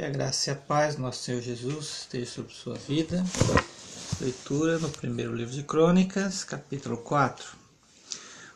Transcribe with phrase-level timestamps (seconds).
[0.00, 3.22] Que a graça e a paz do nosso Senhor Jesus esteja sobre sua vida.
[4.18, 7.46] Leitura no primeiro livro de Crônicas, capítulo 4.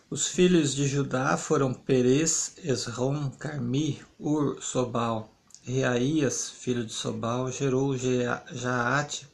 [0.08, 5.30] Os filhos de Judá foram Perez, Esrom, Carmi, Ur, Sobal.
[5.62, 9.28] Reaías, filho de Sobal, gerou Jaate,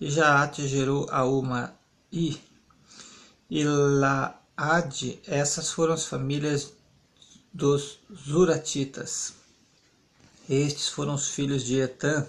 [0.00, 1.74] e Jaate gerou Auma
[2.10, 2.40] e
[3.50, 5.20] Ilaade.
[5.26, 6.72] Essas foram as famílias
[7.52, 9.37] dos Zuratitas.
[10.48, 12.26] Estes foram os filhos de Etan,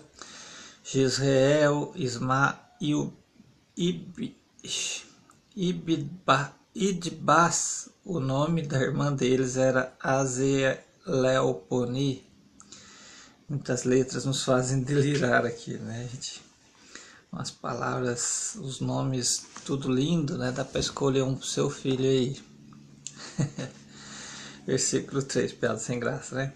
[0.83, 3.09] Jezreel, Isma e
[6.75, 7.89] Idbas.
[8.03, 10.77] O nome da irmã deles era Azeleoponi.
[13.47, 16.41] Muitas letras nos fazem delirar aqui, né, gente?
[17.31, 20.51] Umas palavras, os nomes, tudo lindo, né?
[20.51, 22.37] Dá para escolher um pro seu filho aí.
[24.67, 26.51] Versículo 3, piada sem graça, né?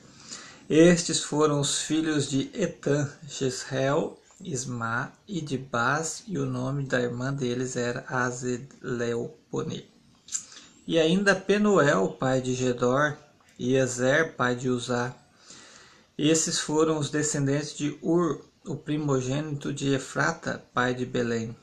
[0.75, 6.99] Estes foram os filhos de Etan, Jezreel, Isma e de Baz, e o nome da
[6.99, 9.87] irmã deles era Azeleopone.
[10.87, 13.15] E ainda Penuel, pai de Gedor,
[13.59, 15.15] e Ezer, pai de Uzá.
[16.17, 21.55] Esses foram os descendentes de Ur, o primogênito de Efrata, pai de Belém.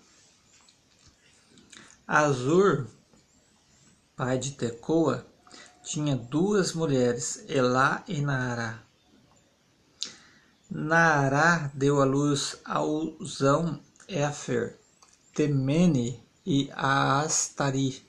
[2.07, 2.87] Azur,
[4.15, 5.27] pai de Tecoa,
[5.83, 8.89] tinha duas mulheres, Elá e Naará.
[10.83, 13.79] Naará deu à luz a Uzão,
[14.09, 14.79] Éfer,
[15.35, 18.03] Temene e Astari.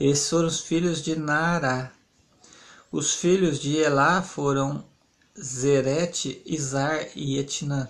[0.00, 1.92] Esses foram os filhos de Naará.
[2.90, 4.82] Os filhos de Elá foram
[5.38, 7.86] Zerete, Izar e Etnã.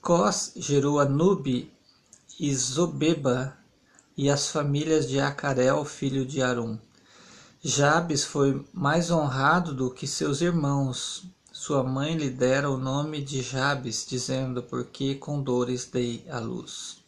[0.00, 1.72] Cós gerou Anube
[2.38, 3.58] e Zobeba
[4.16, 6.78] e as famílias de Acarel, filho de Arum.
[7.60, 11.26] Jabes foi mais honrado do que seus irmãos,
[11.64, 17.04] sua mãe lhe dera o nome de Jabes, dizendo: Porque com dores dei a luz.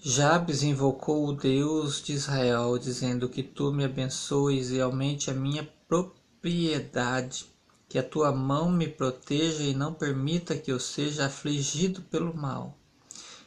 [0.00, 5.62] Jabes invocou o Deus de Israel, dizendo: Que tu me abençoes e aumente a minha
[5.86, 7.46] propriedade,
[7.88, 12.76] que a tua mão me proteja e não permita que eu seja afligido pelo mal.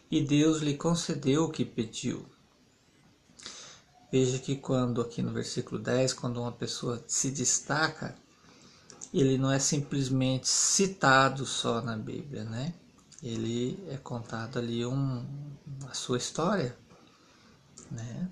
[0.10, 2.26] E Deus lhe concedeu o que pediu.
[4.10, 8.16] Veja que quando aqui no versículo 10, quando uma pessoa se destaca,
[9.14, 12.74] ele não é simplesmente citado só na Bíblia, né?
[13.22, 15.26] Ele é contado ali um,
[15.90, 16.76] a sua história,
[17.90, 18.30] né?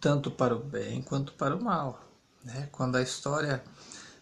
[0.00, 2.00] Tanto para o bem quanto para o mal,
[2.44, 2.68] né?
[2.70, 3.64] Quando a história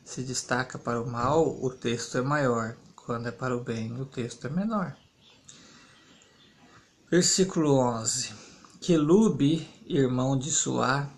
[0.05, 2.77] se destaca para o mal, o texto é maior.
[2.95, 4.97] Quando é para o bem, o texto é menor.
[7.11, 8.33] Versículo 11.
[8.81, 11.11] Quelube, irmão de Suá,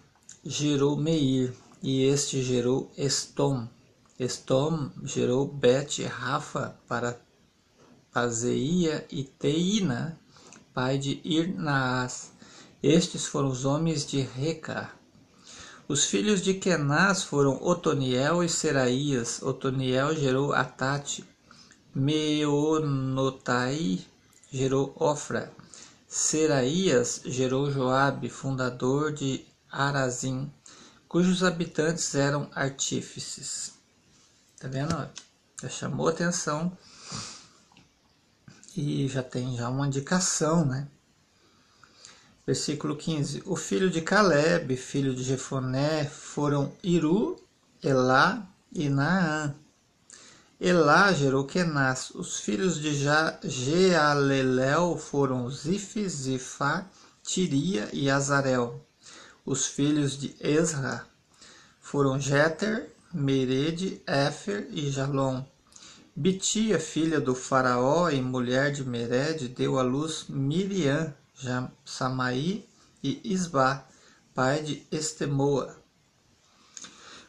[0.45, 3.67] gerou Meir, e este gerou Estom.
[4.19, 7.21] Estom gerou Bet Rafa para
[8.13, 10.19] Pazeia e Teína,
[10.73, 12.31] pai de Irnaas.
[12.83, 14.91] Estes foram os homens de Reca.
[15.89, 19.43] Os filhos de Kenaz foram Otoniel e Seraías.
[19.43, 21.25] Otoniel gerou Atate.
[21.95, 23.21] Meonotai
[24.51, 25.53] gerou Ofra.
[26.07, 30.51] Seraías gerou Joabe, fundador de Arazim
[31.13, 33.75] cujos habitantes eram artífices.
[34.59, 34.97] Tá vendo?
[35.61, 36.77] Já chamou atenção
[38.75, 40.89] e já tem já uma indicação, né?
[42.47, 47.39] Versículo 15: O filho de Caleb, filho de Jefoné, foram Iru,
[47.83, 49.55] Elá e Naã.
[50.59, 52.11] Elá gerou Kenaz.
[52.15, 56.87] Os filhos de Jealelel foram Zif, Zifá,
[57.23, 58.83] Tiria e Azarel.
[59.45, 61.05] Os filhos de Ezra
[61.81, 65.45] foram Jeter, Mered, Éfer e Jalom.
[66.15, 71.13] Bitia, filha do faraó e mulher de Mered, deu à luz Miriam,
[71.85, 72.65] Samaí
[73.03, 73.85] e Isba,
[74.35, 75.77] pai de Estemoa,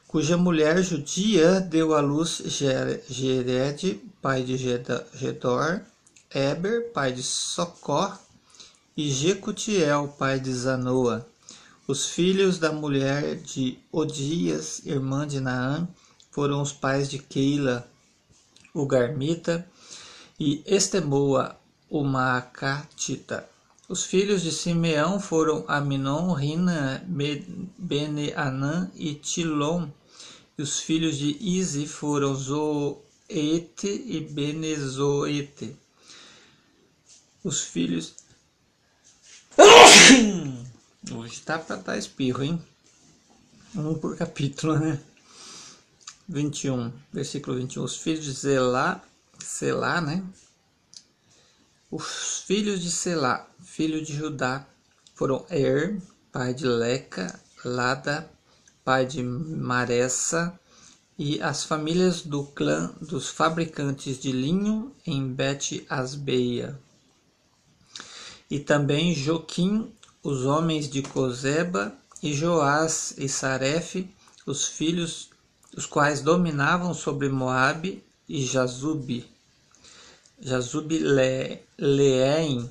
[0.07, 5.81] cuja mulher judia deu à luz Gered, pai de Gedor,
[6.29, 8.15] Eber, pai de Socó,
[8.95, 11.32] e Jecutiel, pai de Zanoa.
[11.85, 15.85] Os filhos da mulher de Odias, irmã de Naã,
[16.31, 17.91] foram os pais de Keila,
[18.73, 19.69] o Garmita,
[20.39, 21.59] e Estemoa,
[21.89, 23.49] o Maacatita.
[23.89, 27.05] Os filhos de Simeão foram Aminon, Rina,
[27.77, 29.89] Beneanã e Tilom.
[30.57, 32.87] E os filhos de Izi foram Zoete
[33.87, 35.75] e Benezoete.
[37.43, 38.15] Os filhos
[41.11, 42.63] Hoje tá pra dar espirro, hein?
[43.75, 45.01] Um por capítulo, né?
[46.29, 47.83] 21, versículo 21.
[47.83, 49.03] Os filhos de Zelá,
[49.37, 50.23] Selá, né?
[51.91, 54.65] Os filhos de Selá, filho de Judá,
[55.13, 56.01] foram Er,
[56.31, 58.31] pai de Leca, Lada,
[58.85, 60.57] pai de Maressa,
[61.19, 66.79] e as famílias do clã dos fabricantes de linho em Bet Asbeia.
[68.49, 71.93] E também Joquim, os homens de Cozeba,
[72.23, 74.07] e Joás e Saref,
[74.45, 75.29] os filhos,
[75.75, 79.29] os quais dominavam sobre Moabe e Jazube.
[80.39, 80.99] Jazube
[81.77, 82.69] Leém.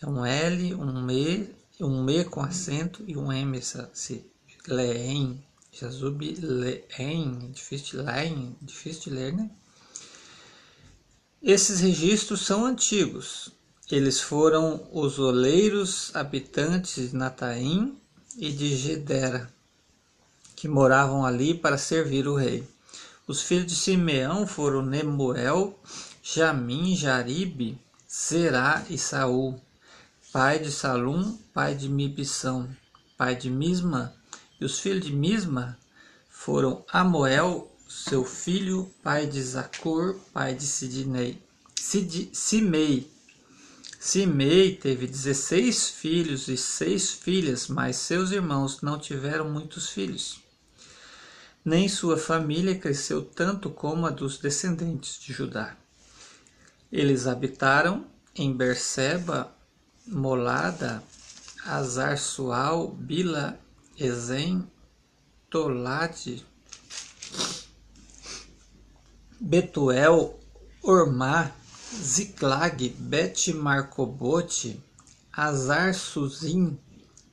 [0.00, 1.50] É um L, um E,
[1.80, 4.24] um E com acento e um M, se
[4.68, 5.44] Leém.
[5.72, 9.50] Jazub Leem, difícil de difícil de ler, né?
[11.42, 13.52] Esses registros são antigos.
[13.90, 17.96] Eles foram os oleiros habitantes de Nataim
[18.36, 19.50] e de Gedera,
[20.54, 22.68] que moravam ali para servir o rei.
[23.26, 25.78] Os filhos de Simeão foram Nemuel,
[26.22, 27.78] Jamim, Jaribe,
[28.10, 29.58] Zerá e Saul,
[30.30, 32.68] pai de Salum, pai de Mibissão,
[33.16, 34.14] pai de Misma,
[34.60, 35.78] e os filhos de Misma
[36.28, 41.42] foram Amoel, seu filho, pai de Zacor, pai de Sidnei.
[41.74, 43.10] Sid, Simei.
[43.98, 50.40] Simei teve 16 filhos e seis filhas, mas seus irmãos não tiveram muitos filhos.
[51.64, 55.76] Nem sua família cresceu tanto como a dos descendentes de Judá.
[56.92, 58.06] Eles habitaram
[58.36, 59.52] em Berseba,
[60.06, 61.02] Molada,
[61.64, 63.58] Azar-Sual, Bila
[63.98, 64.64] Ezem,
[65.50, 66.46] Tolade,
[69.40, 70.38] Betuel,
[70.82, 71.52] Ormá,
[71.94, 74.82] Ziklag, Bet Marcobote,
[75.32, 76.78] Azar Suzim,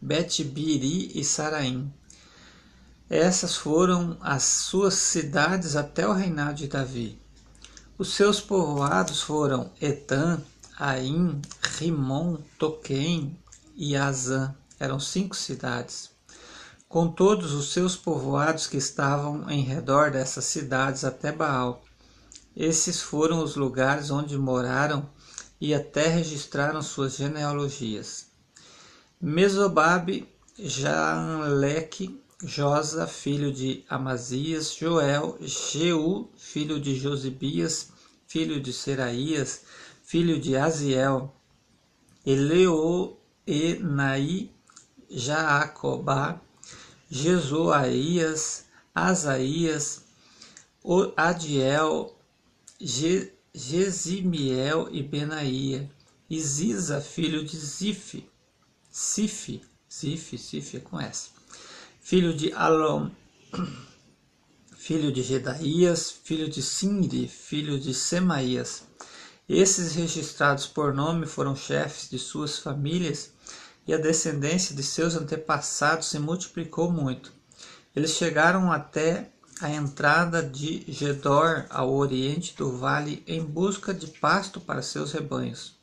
[0.02, 1.92] Bet Biri e Saraim.
[3.10, 7.19] Essas foram as suas cidades até o reinado de Davi.
[7.98, 10.42] Os seus povoados foram Etan,
[10.78, 11.42] Aim,
[11.78, 13.38] Rimon, Toquém
[13.75, 14.56] e Azã.
[14.80, 16.16] Eram cinco cidades
[16.88, 21.84] com todos os seus povoados que estavam em redor dessas cidades até Baal.
[22.56, 25.10] Esses foram os lugares onde moraram
[25.60, 28.28] e até registraram suas genealogias.
[29.19, 37.90] Mesobabe, Jaanleque, Josa, filho de Amazias, Joel, Jeú, filho de Josibias,
[38.28, 39.62] filho de Seraías,
[40.04, 41.34] filho de Aziel,
[42.25, 44.50] Eleo, Enai,
[45.10, 46.42] Jaacobá,
[47.10, 50.04] Jesuaías, Asaías,
[51.18, 52.14] Adiel,
[53.51, 55.89] Gesimiel e Benaía,
[56.29, 58.29] e Ziza, filho de Zif,
[58.91, 59.59] Sif,
[59.91, 61.31] Zif, Sif é com S,
[61.99, 63.09] filho de Alom,
[64.77, 68.83] filho de Gedaías, filho de Sinri, filho de Semaías.
[69.49, 73.31] Esses registrados por nome foram chefes de suas famílias
[73.87, 77.33] e a descendência de seus antepassados se multiplicou muito.
[77.95, 79.31] Eles chegaram até
[79.62, 85.75] a entrada de Gedor, ao oriente do vale, em busca de pasto para seus rebanhos.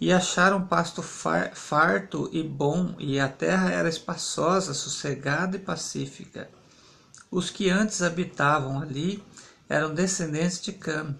[0.00, 6.50] E acharam pasto farto e bom, e a terra era espaçosa, sossegada e pacífica.
[7.30, 9.22] Os que antes habitavam ali
[9.68, 11.16] eram descendentes de Cam.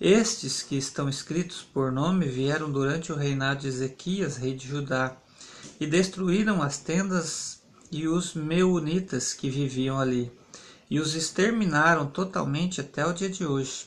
[0.00, 5.16] Estes que estão escritos por nome vieram durante o reinado de Ezequias, rei de Judá,
[5.80, 10.30] e destruíram as tendas e os meunitas que viviam ali,
[10.90, 13.86] e os exterminaram totalmente até o dia de hoje.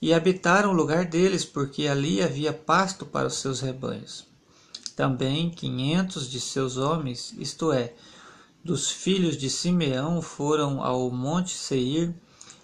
[0.00, 4.26] E habitaram o lugar deles, porque ali havia pasto para os seus rebanhos.
[4.94, 7.94] Também quinhentos de seus homens, isto é,
[8.62, 12.14] dos filhos de Simeão, foram ao monte Seir,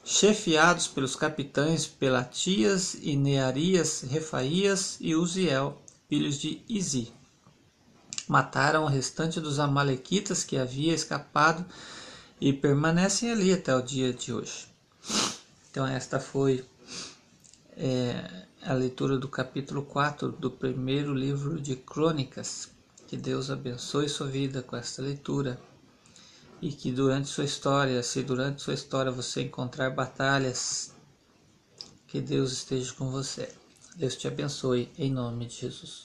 [0.05, 7.13] chefiados pelos capitães Pelatias e Nearias, Refaías e Uziel, filhos de Izi.
[8.29, 11.65] Mataram o restante dos amalequitas que havia escapado
[12.45, 14.69] e permanecem ali até o dia de hoje.
[15.71, 16.63] Então esta foi
[17.75, 22.69] é, a leitura do capítulo 4 do primeiro livro de Crônicas.
[23.07, 25.59] Que Deus abençoe sua vida com esta leitura
[26.61, 30.93] e que durante sua história, se durante sua história você encontrar batalhas,
[32.07, 33.49] que Deus esteja com você.
[33.97, 36.03] Deus te abençoe em nome de Jesus.